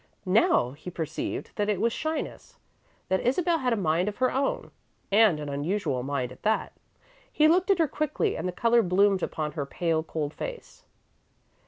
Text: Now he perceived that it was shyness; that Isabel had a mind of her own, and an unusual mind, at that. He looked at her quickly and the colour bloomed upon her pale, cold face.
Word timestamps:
Now 0.25 0.71
he 0.71 0.89
perceived 0.89 1.51
that 1.57 1.69
it 1.69 1.79
was 1.79 1.93
shyness; 1.93 2.57
that 3.09 3.19
Isabel 3.19 3.59
had 3.59 3.71
a 3.71 3.75
mind 3.77 4.07
of 4.09 4.17
her 4.17 4.31
own, 4.31 4.71
and 5.11 5.39
an 5.39 5.47
unusual 5.47 6.01
mind, 6.01 6.31
at 6.31 6.41
that. 6.41 6.73
He 7.31 7.47
looked 7.47 7.69
at 7.69 7.77
her 7.77 7.87
quickly 7.87 8.35
and 8.35 8.47
the 8.47 8.51
colour 8.51 8.81
bloomed 8.81 9.21
upon 9.21 9.51
her 9.51 9.67
pale, 9.67 10.01
cold 10.01 10.33
face. 10.33 10.85